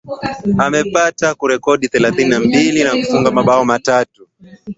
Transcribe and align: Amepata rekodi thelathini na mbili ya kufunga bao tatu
Amepata 0.57 1.29
rekodi 1.49 1.87
thelathini 1.87 2.29
na 2.29 2.39
mbili 2.39 2.79
ya 2.79 2.91
kufunga 2.91 3.31
bao 3.43 3.77
tatu 3.79 4.27